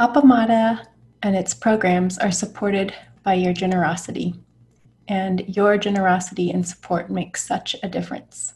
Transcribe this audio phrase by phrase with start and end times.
[0.00, 0.86] Appamada
[1.22, 4.34] and its programs are supported by your generosity,
[5.08, 8.54] and your generosity and support makes such a difference.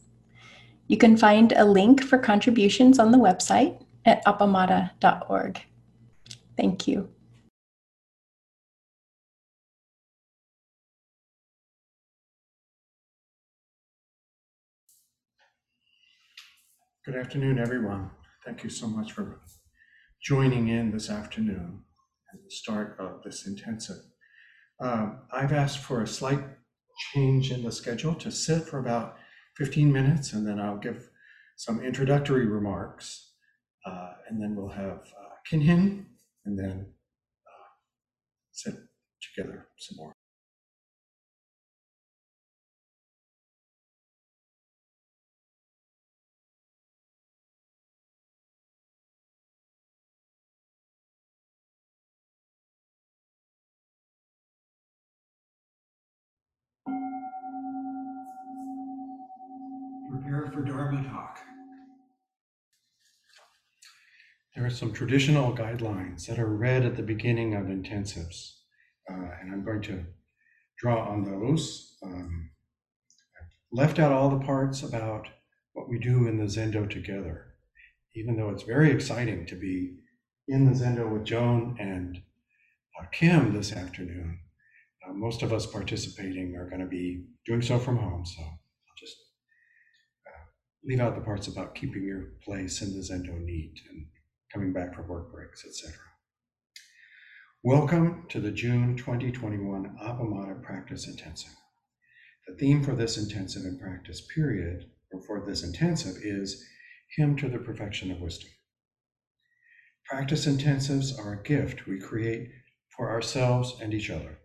[0.87, 5.61] You can find a link for contributions on the website at appamada.org.
[6.57, 7.11] Thank you.
[17.05, 18.11] Good afternoon, everyone.
[18.47, 19.41] Thank you so much for
[20.25, 21.83] joining in this afternoon
[22.33, 24.03] at the start of this intensive.
[24.81, 26.43] Um, I've asked for a slight
[27.13, 29.17] change in the schedule to sit for about
[29.59, 31.11] 15 minutes, and then I'll give
[31.57, 33.33] some introductory remarks,
[33.85, 36.07] uh, and then we'll have uh, Kinhin,
[36.47, 36.87] and then
[37.47, 37.69] uh,
[38.51, 38.75] sit
[39.21, 40.15] together some more.
[60.35, 61.39] For Dharma talk.
[64.57, 68.55] There are some traditional guidelines that are read at the beginning of intensives,
[69.09, 70.05] uh, and I'm going to
[70.77, 71.97] draw on those.
[72.03, 72.51] Um,
[73.71, 75.29] left out all the parts about
[75.73, 77.55] what we do in the Zendo together,
[78.17, 79.99] even though it's very exciting to be
[80.49, 82.21] in the Zendo with Joan and
[83.01, 84.41] uh, Kim this afternoon.
[85.09, 88.43] Uh, most of us participating are going to be doing so from home, so
[90.87, 94.05] leave out the parts about keeping your place in the Zendo neat and
[94.53, 95.95] coming back from work breaks, etc.
[97.63, 101.55] Welcome to the June 2021 Appamada Practice Intensive.
[102.47, 106.63] The theme for this intensive and practice period, or for this intensive, is
[107.17, 108.51] Hymn to the Perfection of Wisdom.
[110.05, 112.51] Practice intensives are a gift we create
[112.95, 114.39] for ourselves and each other.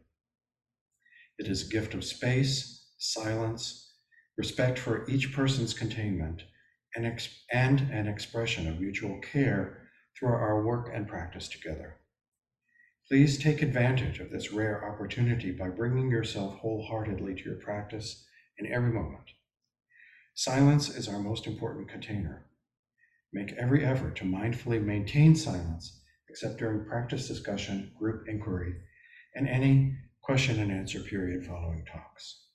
[1.38, 3.89] It is a gift of space, silence,
[4.40, 6.44] respect for each person's containment,
[6.96, 11.98] and, ex- and an expression of mutual care through our work and practice together.
[13.10, 18.26] Please take advantage of this rare opportunity by bringing yourself wholeheartedly to your practice
[18.58, 19.26] in every moment.
[20.36, 22.46] Silence is our most important container.
[23.34, 26.00] Make every effort to mindfully maintain silence,
[26.30, 28.74] except during practice discussion, group inquiry,
[29.36, 32.46] and any question and answer period following talks.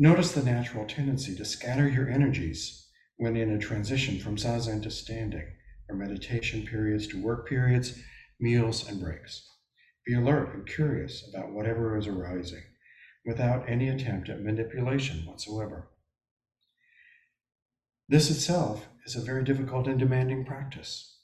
[0.00, 4.92] Notice the natural tendency to scatter your energies when in a transition from zazen to
[4.92, 5.46] standing,
[5.88, 8.00] or meditation periods to work periods,
[8.38, 9.44] meals, and breaks.
[10.06, 12.62] Be alert and curious about whatever is arising
[13.26, 15.88] without any attempt at manipulation whatsoever.
[18.08, 21.18] This itself is a very difficult and demanding practice.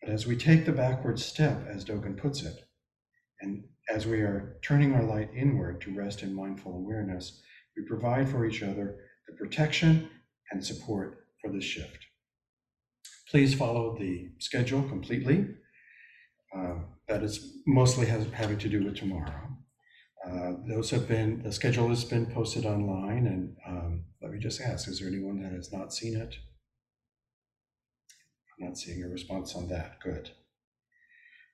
[0.00, 2.64] But as we take the backward step, as Dogen puts it,
[3.40, 7.40] and as we are turning our light inward to rest in mindful awareness,
[7.76, 8.96] we provide for each other
[9.28, 10.08] the protection
[10.50, 11.98] and support for this shift.
[13.30, 15.46] Please follow the schedule completely.
[16.56, 16.74] Uh,
[17.08, 19.48] that is mostly has, having to do with tomorrow.
[20.26, 24.60] Uh, those have been, the schedule has been posted online, and um, let me just
[24.60, 26.36] ask is there anyone that has not seen it?
[28.60, 29.98] I'm not seeing a response on that.
[30.00, 30.30] Good.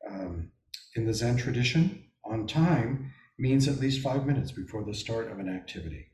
[0.09, 0.51] Um,
[0.97, 5.39] in the Zen tradition, on time means at least five minutes before the start of
[5.39, 6.11] an activity.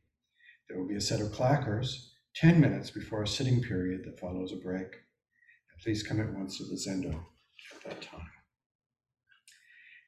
[0.68, 4.52] There will be a set of clackers 10 minutes before a sitting period that follows
[4.52, 4.82] a break.
[4.82, 8.30] And please come at once to the Zendo at that time.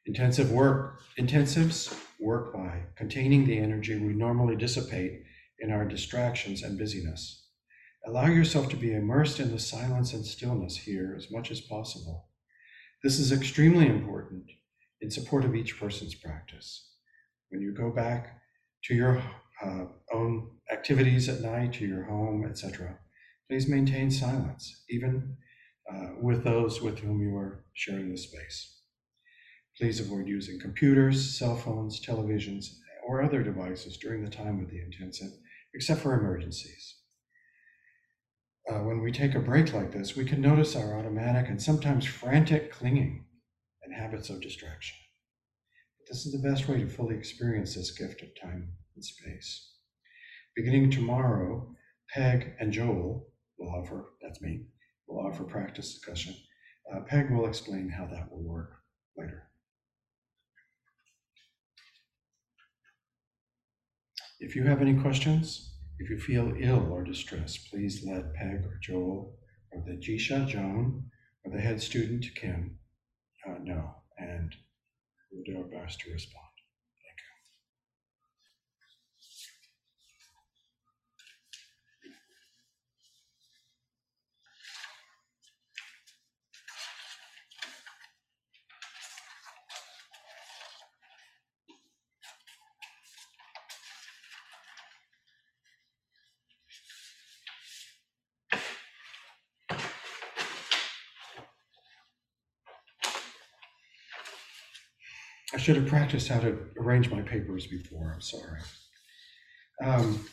[0.06, 1.00] Intensive work.
[1.18, 5.22] Intensives work by containing the energy we normally dissipate
[5.58, 7.46] in our distractions and busyness.
[8.06, 12.28] Allow yourself to be immersed in the silence and stillness here as much as possible.
[13.02, 14.44] This is extremely important
[15.00, 16.95] in support of each person's practice.
[17.50, 18.40] When you go back
[18.84, 19.22] to your
[19.64, 22.98] uh, own activities at night, to your home, etc.,
[23.48, 25.36] please maintain silence, even
[25.92, 28.80] uh, with those with whom you are sharing the space.
[29.78, 32.66] Please avoid using computers, cell phones, televisions,
[33.06, 35.30] or other devices during the time of the intensive,
[35.74, 36.96] except for emergencies.
[38.68, 42.04] Uh, when we take a break like this, we can notice our automatic and sometimes
[42.04, 43.24] frantic clinging
[43.84, 44.96] and habits of distraction.
[46.08, 49.72] This is the best way to fully experience this gift of time and space.
[50.54, 51.74] Beginning tomorrow,
[52.14, 53.26] Peg and Joel
[53.58, 54.66] will offer, that's me,
[55.08, 56.36] will offer practice discussion.
[56.92, 58.70] Uh, Peg will explain how that will work
[59.16, 59.48] later.
[64.38, 68.78] If you have any questions, if you feel ill or distressed, please let Peg or
[68.80, 69.36] Joel
[69.72, 71.10] or the Jisha, Joan,
[71.44, 72.78] or the head student, Kim,
[73.48, 73.94] uh, know.
[74.18, 74.54] And
[75.36, 76.45] we'll do our best to respond.
[105.54, 108.12] I should have practiced how to arrange my papers before.
[108.14, 108.60] I'm sorry.
[109.82, 110.26] Um,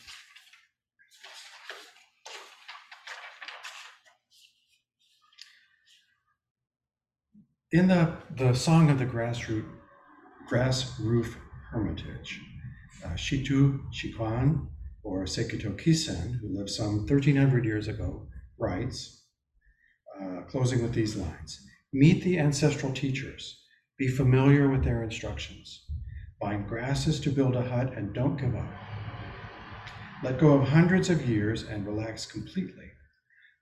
[7.70, 9.66] in the, the song of the grass, root,
[10.48, 11.36] grass roof
[11.70, 12.40] hermitage,
[13.04, 14.66] uh, Shitou Xiqian,
[15.04, 18.26] or Sekito Kisen, who lived some 1300 years ago,
[18.58, 19.26] writes,
[20.20, 21.60] uh, closing with these lines
[21.92, 23.63] Meet the ancestral teachers
[23.96, 25.84] be familiar with their instructions.
[26.40, 28.68] Find grasses to build a hut and don't give up.
[30.22, 32.90] Let go of hundreds of years and relax completely.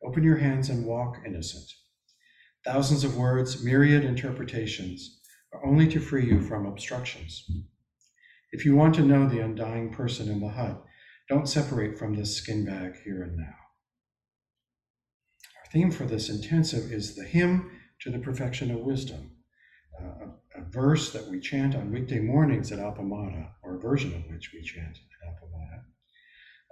[0.02, 1.70] Open your hands and walk innocent.
[2.64, 5.20] Thousands of words, myriad interpretations
[5.52, 7.44] are only to free you from obstructions.
[8.52, 10.82] If you want to know the undying person in the hut,
[11.28, 13.54] don't separate from this skin bag here and now.
[15.58, 17.70] Our theme for this intensive is the hymn
[18.00, 19.32] to the perfection of wisdom
[20.00, 24.30] a, a, verse that we chant on weekday mornings at Appamada, or a version of
[24.30, 25.82] which we chant at Appamada.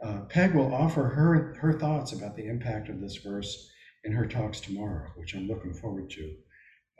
[0.02, 3.70] Uh, Peg will offer her, her thoughts about the impact of this verse
[4.04, 6.36] in her talks tomorrow, which I'm looking forward to.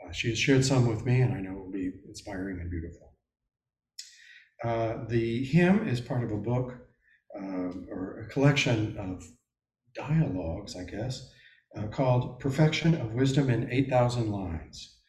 [0.05, 2.69] Uh, she has shared some with me, and I know it will be inspiring and
[2.69, 3.13] beautiful.
[4.63, 6.77] Uh, the hymn is part of a book
[7.35, 9.23] um, or a collection of
[9.95, 11.29] dialogues, I guess,
[11.75, 15.00] uh, called Perfection of Wisdom in 8,000 Lines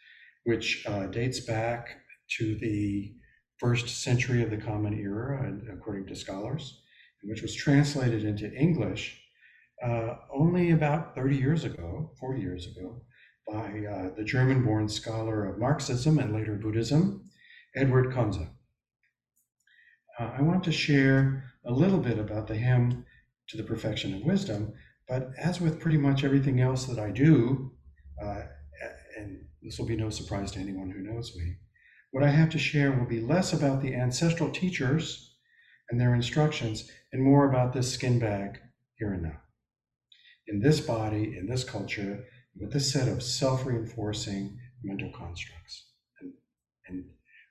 [0.44, 1.98] which uh, dates back
[2.38, 3.14] to the
[3.58, 6.82] first century of the Common Era, according to scholars,
[7.22, 9.22] which was translated into English
[9.82, 13.02] uh, only about 30 years ago, 40 years ago,
[13.46, 17.24] by uh, the German born scholar of Marxism and later Buddhism,
[17.74, 18.48] Edward Conze.
[20.18, 23.04] Uh, I want to share a little bit about the hymn
[23.48, 24.72] to the perfection of wisdom,
[25.08, 27.72] but as with pretty much everything else that I do,
[28.22, 28.42] uh,
[29.18, 31.56] and this will be no surprise to anyone who knows me.
[32.11, 35.35] What I have to share will be less about the ancestral teachers
[35.91, 38.59] and their instructions and more about this skin bag
[38.97, 39.41] here and now.
[40.49, 42.25] In this body, in this culture,
[42.59, 45.87] with this set of self reinforcing mental constructs.
[46.20, 46.32] And,
[46.88, 47.05] and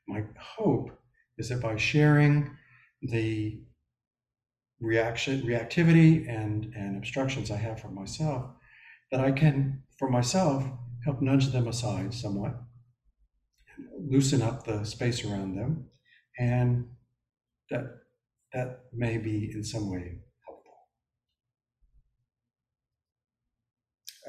[0.07, 0.91] my hope
[1.37, 2.51] is that by sharing
[3.01, 3.61] the
[4.79, 8.51] reaction, reactivity and, and obstructions I have for myself,
[9.11, 10.63] that I can, for myself,
[11.05, 12.55] help nudge them aside somewhat,
[13.99, 15.87] loosen up the space around them,
[16.37, 16.87] and
[17.69, 18.01] that
[18.53, 20.73] that may be in some way helpful.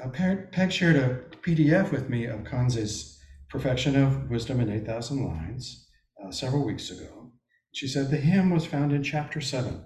[0.03, 5.87] Uh, Peg shared a PDF with me of Conze's Perfection of Wisdom in 8,000 Lines
[6.23, 7.31] uh, several weeks ago.
[7.73, 9.85] She said the hymn was found in chapter 7,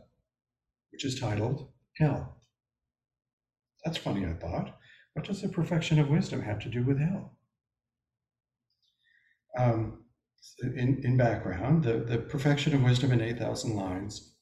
[0.91, 2.41] which is titled Hell.
[3.83, 4.77] That's funny, I thought.
[5.17, 7.39] What does the perfection of wisdom have to do with hell?
[9.57, 10.03] Um,
[10.61, 14.35] in, in background, the, the perfection of wisdom in 8,000 lines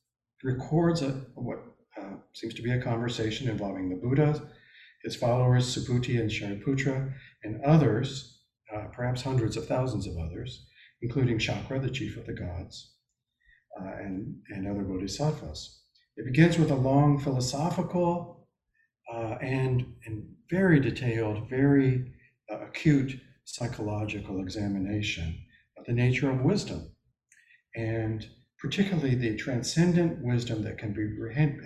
[0.44, 1.64] records a, what
[1.98, 4.50] uh, seems to be a conversation involving the Buddha,
[5.02, 7.14] his followers, Subhuti and Shariputra,
[7.46, 8.42] and others,
[8.76, 10.68] uh, perhaps hundreds of thousands of others,
[11.02, 12.96] including Shakra, the chief of the gods,
[13.82, 15.84] uh, and, and other bodhisattvas.
[16.18, 18.50] It begins with a long philosophical
[19.10, 22.12] uh, and, and very detailed, very
[22.52, 25.38] uh, acute psychological examination
[25.78, 26.92] of the nature of wisdom,
[27.76, 28.28] and
[28.60, 31.06] particularly the transcendent wisdom that can be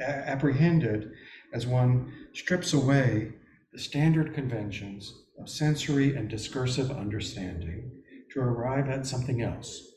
[0.01, 1.11] apprehended
[1.53, 3.31] as one strips away
[3.71, 7.91] the standard conventions of sensory and discursive understanding
[8.33, 9.93] to arrive at something else.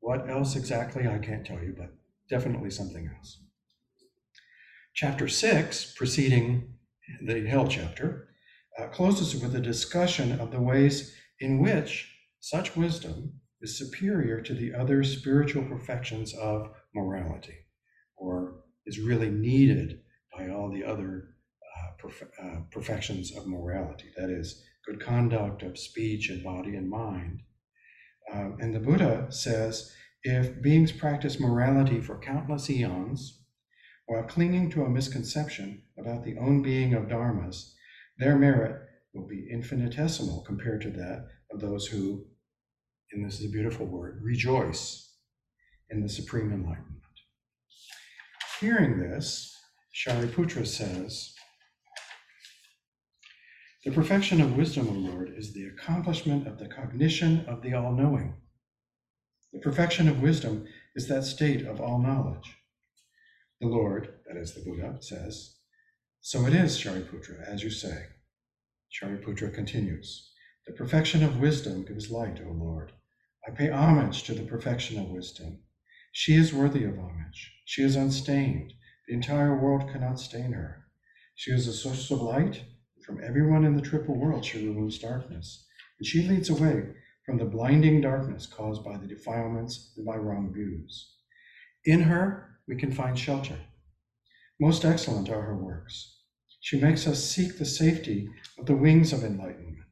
[0.00, 1.94] What else exactly, I can't tell you, but
[2.28, 3.42] definitely something else.
[4.94, 6.73] Chapter six, preceding
[7.22, 8.28] the Hell chapter,
[8.78, 14.54] uh, closes with a discussion of the ways in which such wisdom is superior to
[14.54, 17.56] the other spiritual perfections of morality,
[18.16, 20.00] or is really needed
[20.36, 21.30] by all the other
[21.76, 24.10] uh, perf- uh, perfections of morality.
[24.16, 27.40] That is, good conduct of speech and body and mind.
[28.32, 29.92] Um, and the Buddha says
[30.22, 33.43] if beings practice morality for countless eons,
[34.06, 37.72] while clinging to a misconception about the own being of dharmas,
[38.18, 38.80] their merit
[39.14, 42.26] will be infinitesimal compared to that of those who,
[43.12, 45.14] and this is a beautiful word, rejoice
[45.90, 47.00] in the supreme enlightenment.
[48.60, 49.54] Hearing this,
[49.94, 51.32] Shariputra says,
[53.84, 57.92] The perfection of wisdom, O Lord, is the accomplishment of the cognition of the all
[57.92, 58.34] knowing.
[59.52, 62.56] The perfection of wisdom is that state of all knowledge.
[63.60, 65.56] The Lord, that is the Buddha, says,
[66.20, 68.06] So it is, Shariputra, as you say.
[68.90, 70.30] Shariputra continues,
[70.66, 72.92] The perfection of wisdom gives light, O Lord.
[73.46, 75.58] I pay homage to the perfection of wisdom.
[76.12, 77.52] She is worthy of homage.
[77.64, 78.72] She is unstained.
[79.06, 80.86] The entire world cannot stain her.
[81.34, 82.62] She is a source of light.
[83.04, 85.66] From everyone in the triple world, she removes darkness.
[85.98, 86.94] And she leads away
[87.26, 91.16] from the blinding darkness caused by the defilements and by wrong views.
[91.84, 93.56] In her, we can find shelter.
[94.60, 96.18] Most excellent are her works.
[96.60, 98.28] She makes us seek the safety
[98.58, 99.84] of the wings of enlightenment.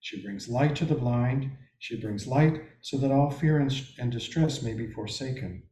[0.00, 1.50] She brings light to the blind.
[1.78, 5.64] She brings light so that all fear and, distress may be forsaken.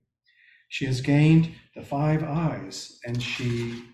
[0.68, 3.84] She has gained the five eyes and she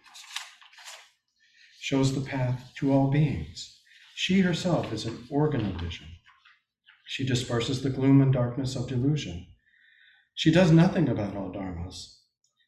[1.80, 3.80] shows the path to all beings.
[4.14, 6.06] She herself is an organ of vision.
[7.06, 9.46] She disperses the gloom and darkness of delusion.
[10.34, 12.15] She does nothing about all dharmas.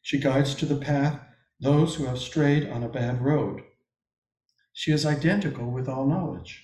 [0.01, 1.19] She guides to the path
[1.59, 3.63] those who have strayed on a bad road.
[4.73, 6.63] She is identical with all knowledge.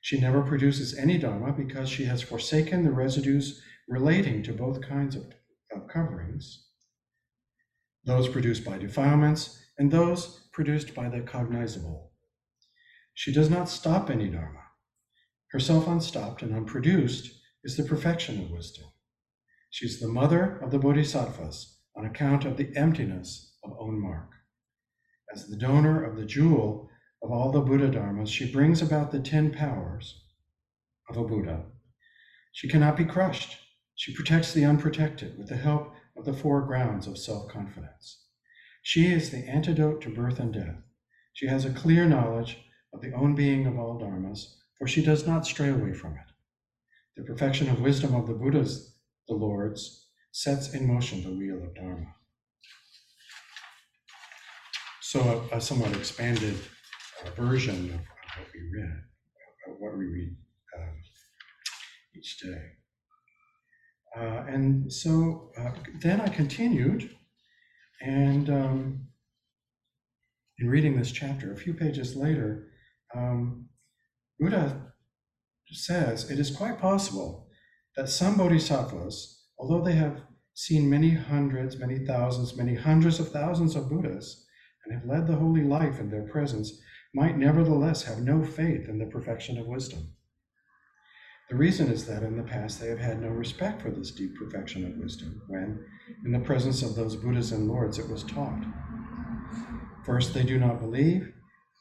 [0.00, 5.16] She never produces any Dharma because she has forsaken the residues relating to both kinds
[5.16, 5.26] of,
[5.72, 6.62] of coverings
[8.04, 12.12] those produced by defilements and those produced by the cognizable.
[13.14, 14.62] She does not stop any Dharma.
[15.50, 17.30] Herself unstopped and unproduced
[17.64, 18.86] is the perfection of wisdom.
[19.70, 24.30] She is the mother of the bodhisattvas on account of the emptiness of own mark.
[25.32, 26.88] As the donor of the jewel
[27.22, 30.22] of all the Buddha Dharmas, she brings about the ten powers
[31.08, 31.64] of a Buddha.
[32.52, 33.58] She cannot be crushed.
[33.94, 38.24] She protects the unprotected with the help of the four grounds of self confidence.
[38.82, 40.76] She is the antidote to birth and death.
[41.32, 42.58] She has a clear knowledge
[42.92, 46.32] of the own being of all dharmas, for she does not stray away from it.
[47.16, 48.94] The perfection of wisdom of the Buddhas,
[49.28, 50.05] the Lords,
[50.36, 52.14] sets in motion the wheel of Dharma.
[55.00, 56.56] So, a, a somewhat expanded
[57.24, 58.00] uh, version of,
[58.36, 58.98] what we read,
[59.66, 60.36] of what we read
[60.76, 60.94] um,
[62.14, 62.62] each day.
[64.14, 65.70] Uh, and so uh,
[66.02, 67.08] then I continued,
[68.02, 69.08] and um,
[70.58, 72.68] in reading this chapter, a few pages later,
[73.14, 73.70] um,
[74.38, 74.92] Buddha
[75.70, 77.48] says it is quite possible
[77.96, 80.20] that some bodhisattvas, although they have
[80.54, 84.46] seen many hundreds, many thousands, many hundreds of thousands of Buddhas,
[84.84, 86.80] and have led the holy life in their presence,
[87.14, 90.12] might nevertheless have no faith in the perfection of wisdom.
[91.48, 94.36] The reason is that in the past they have had no respect for this deep
[94.36, 95.84] perfection of wisdom when,
[96.24, 98.64] in the presence of those Buddhas and Lords, it was taught.
[100.04, 101.32] First, they do not believe,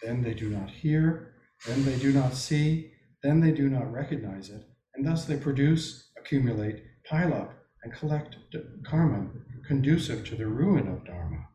[0.04, 1.34] then, they do not hear,
[1.66, 2.92] then, they do not see,
[3.24, 4.64] then, they do not recognize it,
[4.94, 7.54] and thus they produce, accumulate, pile up,
[7.86, 8.36] and collect
[8.84, 9.28] karma
[9.66, 11.48] conducive to the ruin of Dharma.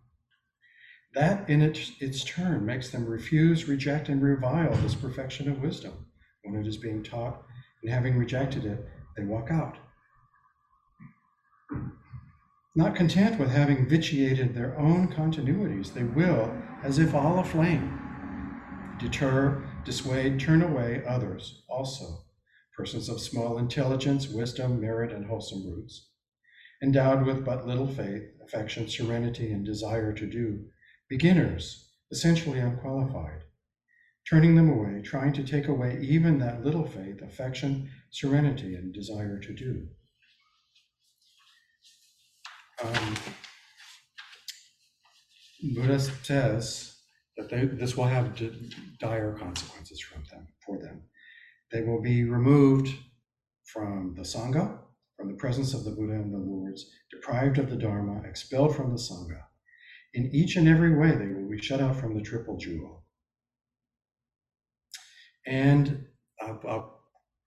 [1.13, 6.07] That, in its, its turn, makes them refuse, reject, and revile this perfection of wisdom
[6.45, 7.43] when it is being taught
[7.83, 9.77] and having rejected it, they walk out.
[12.77, 17.99] Not content with having vitiated their own continuities, they will, as if all aflame,
[19.01, 22.25] deter, dissuade, turn away others also,
[22.77, 26.10] persons of small intelligence, wisdom, merit, and wholesome roots,
[26.83, 30.65] endowed with but little faith, affection, serenity, and desire to do,
[31.09, 33.43] beginners, essentially unqualified,
[34.29, 39.39] turning them away, trying to take away even that little faith, affection, serenity, and desire
[39.39, 39.87] to do.
[42.83, 43.17] Um,
[45.75, 46.97] Buddha says
[47.37, 48.41] that they, this will have
[48.99, 51.03] dire consequences from them, for them.
[51.71, 52.95] They will be removed
[53.65, 54.79] from the Sangha,
[55.21, 58.91] from the presence of the Buddha and the Lords, deprived of the Dharma, expelled from
[58.91, 59.43] the Sangha.
[60.15, 63.01] In each and every way, they will be shut out from the triple jewel
[65.47, 66.07] and
[66.41, 67.01] I'll, I'll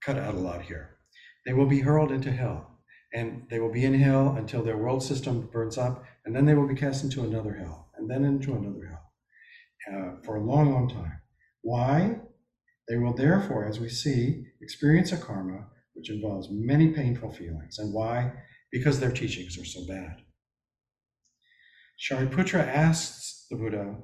[0.04, 0.98] cut out a lot here.
[1.46, 2.80] They will be hurled into hell,
[3.14, 6.54] and they will be in hell until their world system burns up, and then they
[6.54, 9.12] will be cast into another hell, and then into another hell
[9.94, 11.22] uh, for a long, long time.
[11.62, 12.20] Why?
[12.90, 17.80] They will therefore, as we see, experience a karma which involves many painful feelings.
[17.80, 18.32] And why?
[18.72, 20.22] Because their teachings are so bad.
[22.00, 23.96] Shariputra asks the Buddha,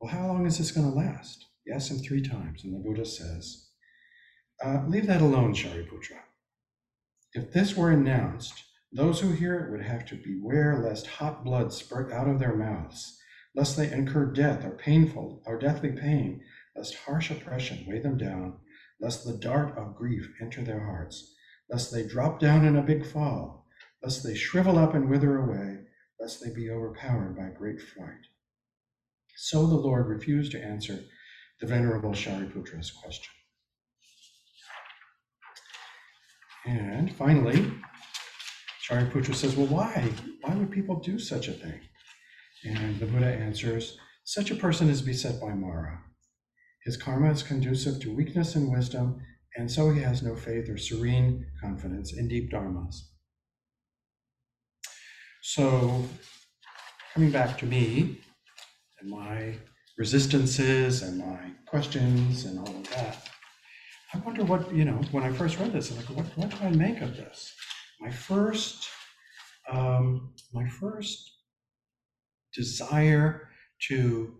[0.00, 1.44] Well, how long is this going to last?
[1.64, 3.66] He asks him three times, and the Buddha says,
[4.64, 6.20] uh, Leave that alone, Shariputra.
[7.34, 8.54] If this were announced,
[8.92, 12.56] those who hear it would have to beware lest hot blood spurt out of their
[12.56, 13.18] mouths,
[13.54, 16.40] lest they incur death or painful or deathly pain,
[16.74, 18.58] lest harsh oppression weigh them down,
[19.00, 21.34] lest the dart of grief enter their hearts,
[21.70, 23.66] lest they drop down in a big fall,
[24.02, 25.78] lest they shrivel up and wither away,
[26.20, 28.26] lest they be overpowered by great fright.
[29.36, 31.04] So the Lord refused to answer
[31.60, 33.32] the Venerable Shariputra's question.
[36.66, 37.70] And finally,
[38.88, 40.12] Shariputra says, Well, why?
[40.40, 41.80] Why would people do such a thing?
[42.64, 46.02] And the Buddha answers, Such a person is beset by Mara.
[46.86, 49.20] His karma is conducive to weakness and wisdom,
[49.56, 52.94] and so he has no faith or serene confidence in deep dharmas.
[55.42, 56.04] So,
[57.12, 58.20] coming back to me
[59.00, 59.56] and my
[59.98, 63.30] resistances and my questions and all of that,
[64.14, 66.56] I wonder what, you know, when I first read this, I'm like, what, what do
[66.64, 67.52] I make of this?
[68.00, 68.86] My first,
[69.68, 71.32] um, my first
[72.54, 73.48] desire
[73.88, 74.36] to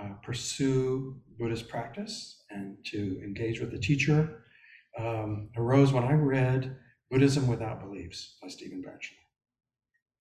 [0.00, 4.44] uh, pursue Buddhist practice and to engage with the teacher
[4.98, 6.76] um, arose when I read
[7.10, 9.18] Buddhism Without Beliefs by Stephen Batchelor,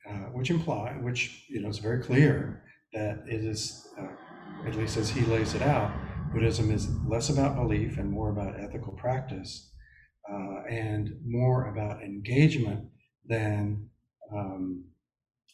[0.09, 4.97] uh, which imply, which you know, is very clear that it is, uh, at least
[4.97, 5.91] as he lays it out,
[6.33, 9.71] Buddhism is less about belief and more about ethical practice,
[10.31, 12.85] uh, and more about engagement
[13.25, 13.89] than
[14.33, 14.83] um,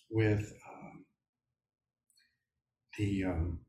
[0.10, 1.06] with um,
[2.98, 3.60] the um,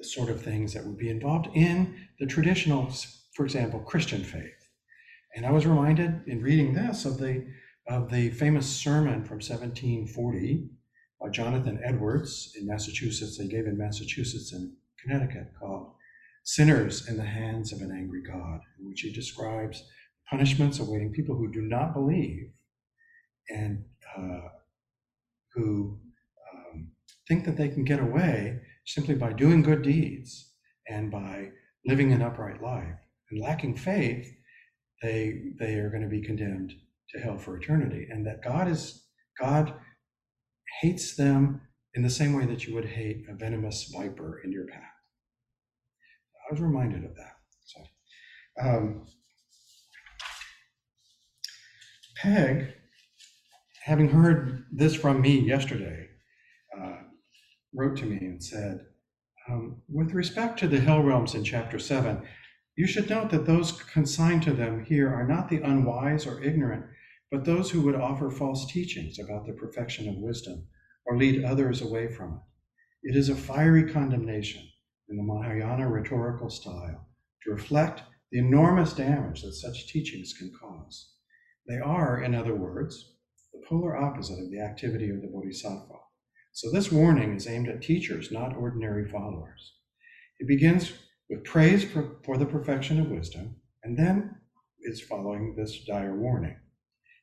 [0.00, 2.90] the sort of things that would be involved in the traditional,
[3.34, 4.68] for example, Christian faith.
[5.36, 7.46] And I was reminded in reading this of the
[7.86, 10.68] of the famous sermon from 1740
[11.20, 13.36] by Jonathan Edwards in Massachusetts.
[13.36, 15.92] They gave in Massachusetts and Connecticut called
[16.44, 19.84] Sinners in the Hands of an Angry God, in which he describes
[20.28, 22.52] punishments awaiting people who do not believe
[23.48, 23.84] and
[24.16, 24.48] uh,
[25.54, 25.98] who
[26.54, 26.92] um,
[27.28, 30.52] think that they can get away simply by doing good deeds
[30.88, 31.50] and by
[31.86, 32.98] living an upright life.
[33.30, 34.28] And lacking faith,
[35.02, 36.74] they they are going to be condemned
[37.10, 38.08] to hell for eternity.
[38.10, 39.06] And that God is
[39.38, 39.74] God
[40.80, 41.60] hates them
[41.94, 44.82] in the same way that you would hate a venomous viper in your path.
[46.48, 47.36] I was reminded of that.
[47.64, 47.80] So,
[48.60, 49.06] um,
[52.16, 52.74] Peg,
[53.84, 56.08] having heard this from me yesterday,
[56.78, 56.96] uh,
[57.72, 58.86] wrote to me and said,
[59.48, 62.22] um, with respect to the hell realms in chapter 7,
[62.76, 66.84] you should note that those consigned to them here are not the unwise or ignorant,
[67.30, 70.66] but those who would offer false teachings about the perfection of wisdom
[71.06, 72.40] or lead others away from
[73.02, 73.10] it.
[73.10, 74.62] It is a fiery condemnation
[75.08, 77.08] in the Mahayana rhetorical style
[77.42, 81.14] to reflect the enormous damage that such teachings can cause.
[81.66, 83.16] They are, in other words,
[83.52, 85.94] the polar opposite of the activity of the Bodhisattva.
[86.52, 89.74] So this warning is aimed at teachers, not ordinary followers.
[90.38, 90.92] It begins
[91.28, 94.36] with praise for, for the perfection of wisdom, and then
[94.82, 96.56] is following this dire warning.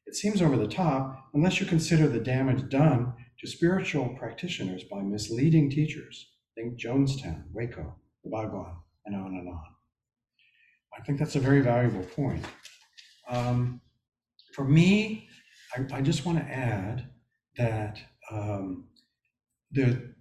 [0.05, 5.01] It seems over the top unless you consider the damage done to spiritual practitioners by
[5.01, 9.61] misleading teachers Think Jonestown, Waco, the Bhagwan, and on and on.
[10.97, 12.43] I think that's a very valuable point.
[13.29, 13.79] Um,
[14.55, 15.29] for me,
[15.75, 17.09] I, I just want to add
[17.57, 17.99] that
[18.31, 18.86] um,
[19.71, 20.13] the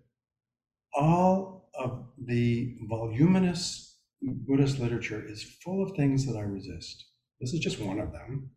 [0.95, 7.05] all of the voluminous Buddhist literature is full of things that I resist.
[7.41, 8.51] This is just one of them,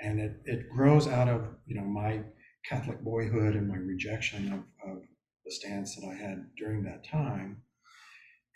[0.00, 2.22] and it it grows out of you know my
[2.68, 5.02] Catholic boyhood and my rejection of, of
[5.44, 7.62] the stance that I had during that time,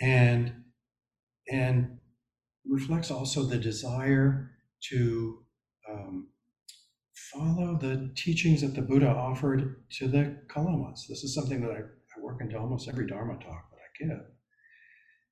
[0.00, 0.64] and
[1.50, 1.98] and
[2.66, 4.50] reflects also the desire
[4.90, 5.44] to
[5.88, 6.28] um,
[7.32, 11.06] follow the teachings that the Buddha offered to the Kalamas.
[11.08, 14.26] This is something that I, I work into almost every Dharma talk that I give,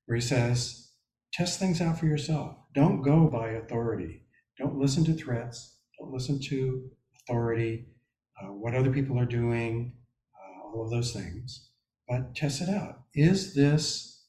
[0.07, 0.93] where he says,
[1.33, 2.57] test things out for yourself.
[2.75, 4.23] Don't go by authority.
[4.59, 5.77] Don't listen to threats.
[5.99, 6.91] Don't listen to
[7.23, 7.87] authority,
[8.41, 9.95] uh, what other people are doing,
[10.65, 11.71] all of those things,
[12.09, 13.01] but test it out.
[13.15, 14.25] Is this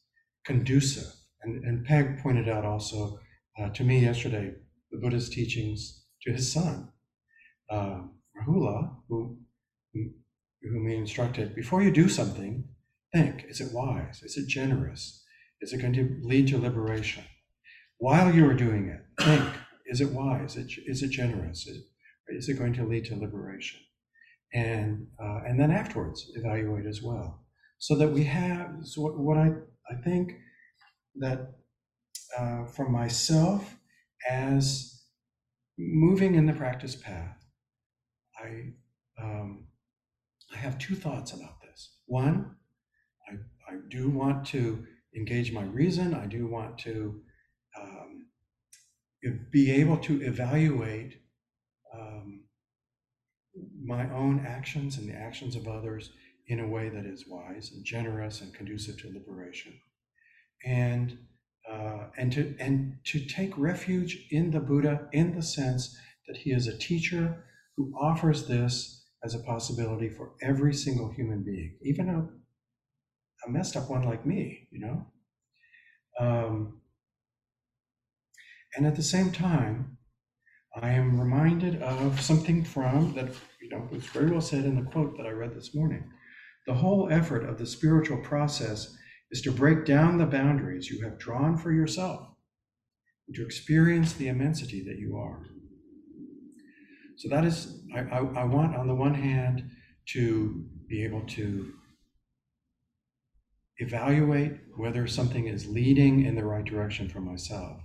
[0.45, 1.13] conducive?
[1.43, 3.19] And, and Peg pointed out also
[3.59, 4.53] uh, to me yesterday
[4.91, 6.89] the Buddha's teachings to his son,
[7.69, 8.01] uh,
[8.37, 9.37] Rahula, who,
[9.93, 12.65] whom he instructed before you do something,
[13.13, 14.21] think is it wise?
[14.23, 15.23] Is it generous?
[15.61, 17.23] Is it going to lead to liberation?
[17.97, 19.43] While you are doing it, think
[19.87, 20.55] is it wise?
[20.55, 21.67] Is it generous?
[21.67, 21.83] Is,
[22.29, 23.79] is it going to lead to liberation?
[24.53, 27.45] and uh, and then afterwards evaluate as well,
[27.77, 29.51] so that we have so what, what I
[29.89, 30.33] I think
[31.15, 31.53] that
[32.37, 33.75] uh, for myself
[34.29, 35.03] as
[35.77, 37.37] moving in the practice path,
[38.39, 38.73] I
[39.21, 39.65] um,
[40.53, 41.91] I have two thoughts about this.
[42.05, 42.55] One,
[43.27, 43.33] I,
[43.71, 46.13] I do want to engage my reason.
[46.13, 47.21] I do want to
[47.79, 48.25] um,
[49.51, 51.21] be able to evaluate
[51.93, 52.45] um,
[53.83, 56.11] my own actions and the actions of others
[56.47, 59.73] in a way that is wise and generous and conducive to liberation.
[60.65, 61.17] And
[61.69, 65.95] uh, and to and to take refuge in the Buddha in the sense
[66.27, 67.45] that he is a teacher
[67.79, 73.77] who offers this as a possibility for every single human being, even a, a messed
[73.77, 75.07] up one like me, you know.
[76.19, 76.81] Um,
[78.75, 79.97] and at the same time,
[80.75, 83.29] I am reminded of something from that,
[83.61, 86.03] you know, was very well said in the quote that I read this morning.
[86.67, 88.93] The whole effort of the spiritual process
[89.31, 92.27] is to break down the boundaries you have drawn for yourself
[93.25, 95.45] and to experience the immensity that you are.
[97.19, 99.69] So that is, I, I, I want on the one hand
[100.13, 101.73] to be able to
[103.79, 107.81] evaluate whether something is leading in the right direction for myself.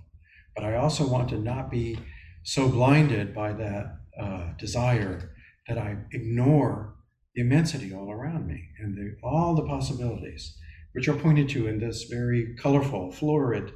[0.55, 1.99] But I also want to not be
[2.43, 5.35] so blinded by that uh, desire
[5.67, 6.95] that I ignore
[7.33, 10.57] the immensity all around me and the, all the possibilities
[10.93, 13.73] which are pointed to in this very colorful, florid,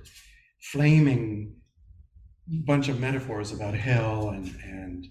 [0.72, 1.58] flaming
[2.66, 5.06] bunch of metaphors about hell and and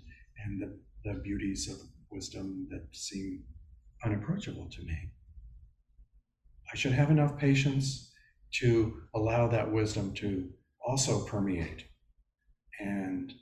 [0.49, 1.79] and the, the beauties of
[2.11, 3.45] wisdom that seem
[4.05, 5.13] unapproachable to me.
[6.73, 8.13] I should have enough patience
[8.61, 10.49] to allow that wisdom to
[10.87, 11.85] also permeate.
[12.81, 13.33] And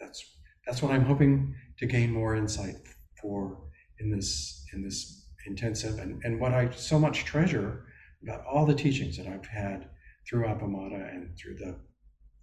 [0.00, 0.24] that's
[0.66, 2.76] that's what I'm hoping to gain more insight
[3.20, 3.58] for
[4.00, 7.86] in this in this intensive and, and what I so much treasure
[8.22, 9.88] about all the teachings that I've had
[10.28, 11.76] through Appamada and through the,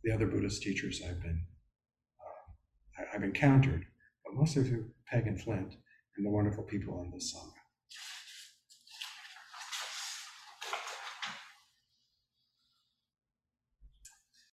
[0.03, 1.45] the other Buddhist teachers I've been
[3.13, 3.85] I've encountered,
[4.25, 5.75] but mostly through Peg and Flint
[6.17, 7.51] and the wonderful people on this song.